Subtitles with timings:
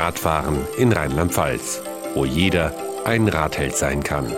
[0.00, 1.82] Radfahren in Rheinland-Pfalz,
[2.14, 2.72] wo jeder
[3.04, 4.34] ein Radheld sein kann.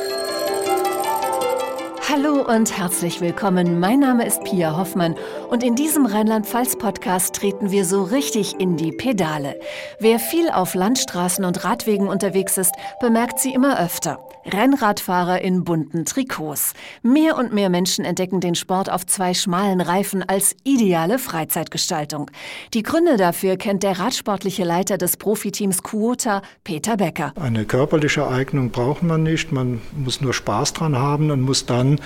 [2.09, 3.79] Hallo und herzlich willkommen.
[3.79, 5.15] Mein Name ist Pia Hoffmann
[5.51, 9.61] und in diesem Rheinland-Pfalz-Podcast treten wir so richtig in die Pedale.
[10.01, 14.19] Wer viel auf Landstraßen und Radwegen unterwegs ist, bemerkt sie immer öfter.
[14.45, 16.75] Rennradfahrer in bunten Trikots.
[17.03, 22.31] Mehr und mehr Menschen entdecken den Sport auf zwei schmalen Reifen als ideale Freizeitgestaltung.
[22.75, 27.33] Die Gründe dafür kennt der radsportliche Leiter des Profiteams Quota, Peter Becker.
[27.41, 32.01] Eine körperliche Eignung braucht man nicht, man muss nur Spaß dran haben und muss dann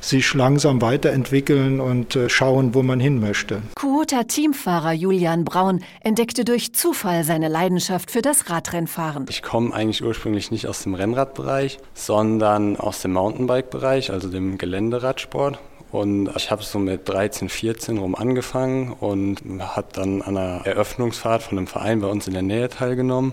[0.00, 3.62] sich langsam weiterentwickeln und äh, schauen, wo man hin möchte.
[3.74, 9.26] Quota-Teamfahrer Julian Braun entdeckte durch Zufall seine Leidenschaft für das Radrennfahren.
[9.28, 15.58] Ich komme eigentlich ursprünglich nicht aus dem Rennradbereich, sondern aus dem Mountainbike-Bereich, also dem Geländeradsport.
[15.90, 21.42] Und ich habe so mit 13, 14 rum angefangen und hat dann an einer Eröffnungsfahrt
[21.42, 23.32] von einem Verein bei uns in der Nähe teilgenommen.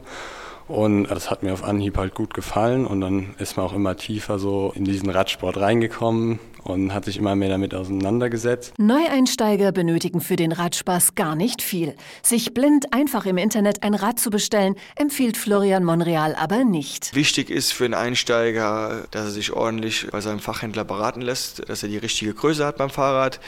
[0.68, 3.98] Und das hat mir auf Anhieb halt gut gefallen und dann ist man auch immer
[3.98, 8.74] tiefer so in diesen Radsport reingekommen und hat sich immer mehr damit auseinandergesetzt.
[8.78, 11.96] Neueinsteiger benötigen für den Radspaß gar nicht viel.
[12.24, 17.14] Sich blind einfach im Internet ein Rad zu bestellen, empfiehlt Florian Monreal aber nicht.
[17.16, 21.84] Wichtig ist für einen Einsteiger, dass er sich ordentlich bei seinem Fachhändler beraten lässt, dass
[21.84, 23.40] er die richtige Größe hat beim Fahrrad.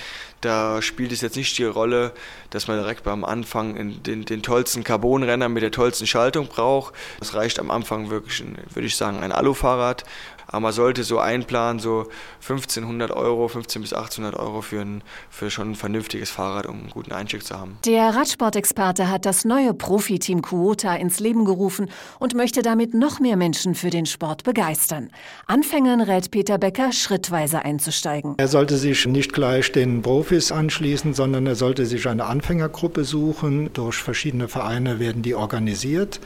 [0.42, 2.14] Da spielt es jetzt nicht die Rolle,
[2.52, 6.94] dass man direkt beim Anfang den, den tollsten Carbonrenner mit der tollsten Schaltung braucht.
[7.20, 8.44] Es reicht am Anfang wirklich,
[8.74, 10.04] würde ich sagen, ein Alufahrrad.
[10.48, 12.08] Aber man sollte so einplanen, so
[12.42, 16.90] 1500 Euro, 15 bis 1800 Euro für, ein, für schon ein vernünftiges Fahrrad, um einen
[16.90, 17.78] guten Einstieg zu haben.
[17.86, 23.36] Der Radsportexperte hat das neue Profiteam Quota ins Leben gerufen und möchte damit noch mehr
[23.36, 25.10] Menschen für den Sport begeistern.
[25.46, 28.36] Anfängern rät Peter Becker, schrittweise einzusteigen.
[28.38, 33.72] Er sollte sich nicht gleich den Profis anschließen, sondern er sollte sich eine Anfängergruppe suchen.
[33.74, 36.20] Durch verschiedene Vereine werden die organisiert.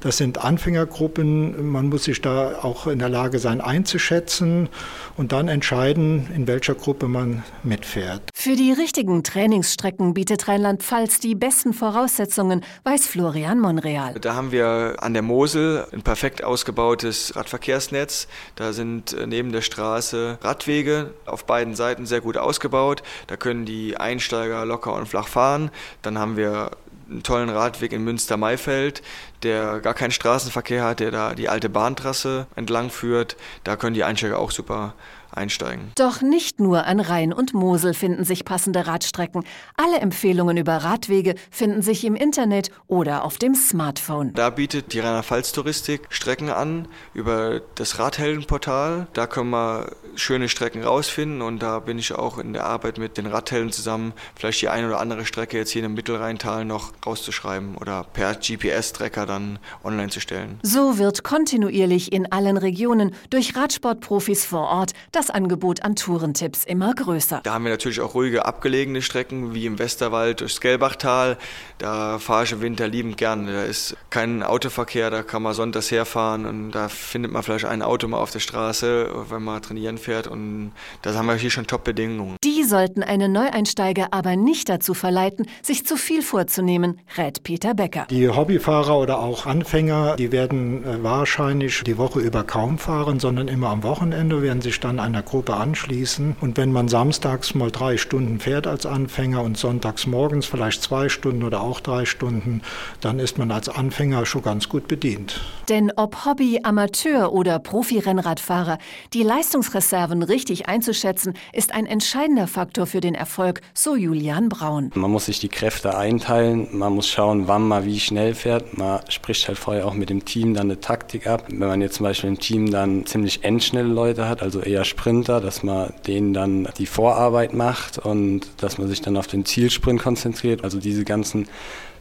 [0.00, 1.70] Das sind Anfängergruppen.
[1.70, 4.68] Man muss sich da auch in der Lage sein einzuschätzen
[5.16, 8.22] und dann entscheiden, in welcher Gruppe man mitfährt.
[8.34, 14.14] Für die richtigen Trainingsstrecken bietet Rheinland-Pfalz die besten Voraussetzungen, weiß Florian Monreal.
[14.20, 18.28] Da haben wir an der Mosel ein perfekt ausgebautes Radverkehrsnetz.
[18.54, 23.02] Da sind äh, neben der Straße Radwege auf beiden Seiten sehr gut ausgebaut.
[23.26, 25.70] Da können die Einsteiger locker und flach fahren.
[26.02, 26.70] Dann haben wir
[27.10, 29.02] einen tollen Radweg in Münster-Maifeld,
[29.42, 33.36] der gar keinen Straßenverkehr hat, der da die alte Bahntrasse entlang führt.
[33.64, 34.94] Da können die Einsteiger auch super
[35.38, 35.92] einsteigen.
[35.96, 39.44] Doch nicht nur an Rhein und Mosel finden sich passende Radstrecken.
[39.76, 44.34] Alle Empfehlungen über Radwege finden sich im Internet oder auf dem Smartphone.
[44.34, 49.06] Da bietet die Rheinland-Pfalz-Touristik Strecken an über das Radheldenportal.
[49.12, 53.16] Da können wir schöne Strecken rausfinden und da bin ich auch in der Arbeit mit
[53.16, 57.76] den Radhelden zusammen, vielleicht die eine oder andere Strecke jetzt hier im Mittelrheintal noch rauszuschreiben
[57.76, 60.58] oder per GPS-Tracker dann online zu stellen.
[60.62, 66.94] So wird kontinuierlich in allen Regionen durch Radsportprofis vor Ort das Angebot an Tourentipps immer
[66.94, 67.40] größer.
[67.42, 71.38] Da haben wir natürlich auch ruhige, abgelegene Strecken, wie im Westerwald durchs Gelbachtal.
[71.78, 73.46] Da fahre ich im Winter liebend gern.
[73.46, 77.82] Da ist kein Autoverkehr, da kann man sonntags herfahren und da findet man vielleicht ein
[77.82, 80.26] Auto mal auf der Straße, wenn man trainieren fährt.
[80.26, 80.72] Und
[81.02, 82.36] da haben wir hier schon Top-Bedingungen.
[82.44, 88.06] Die sollten einen Neueinsteiger aber nicht dazu verleiten, sich zu viel vorzunehmen, rät Peter Becker.
[88.10, 93.48] Die Hobbyfahrer oder auch Anfänger, die werden äh, wahrscheinlich die Woche über kaum fahren, sondern
[93.48, 96.36] immer am Wochenende werden sich dann einer Gruppe anschließen.
[96.40, 101.08] Und wenn man samstags mal drei Stunden fährt als Anfänger und sonntags morgens vielleicht zwei
[101.08, 102.62] Stunden oder auch drei Stunden,
[103.00, 105.40] dann ist man als Anfänger schon ganz gut bedient.
[105.68, 108.78] Denn ob Hobby, Amateur oder Profi-Rennradfahrer,
[109.12, 114.90] die Leistungsreserven richtig einzuschätzen, ist ein entscheidender Faktor für den Erfolg, so Julian Braun.
[114.94, 118.78] Man muss sich die Kräfte einteilen, man muss schauen, wann man wie schnell fährt.
[118.78, 121.46] Man spricht halt vorher auch mit dem Team dann eine Taktik ab.
[121.48, 125.40] Wenn man jetzt zum Beispiel im Team dann ziemlich endschnelle Leute hat, also eher Sprinter,
[125.40, 130.02] dass man denen dann die Vorarbeit macht und dass man sich dann auf den Zielsprint
[130.02, 130.64] konzentriert.
[130.64, 131.46] Also diese ganzen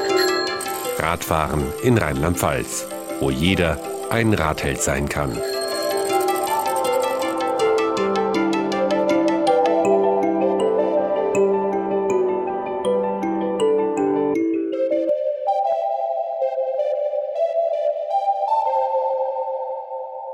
[0.99, 2.87] Radfahren in Rheinland-Pfalz,
[3.21, 3.79] wo jeder
[4.11, 5.37] ein Radheld sein kann.